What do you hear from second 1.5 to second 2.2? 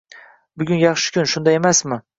emasmi?